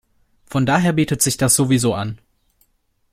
[0.47, 2.17] Von daher bietet sich das sowieso an.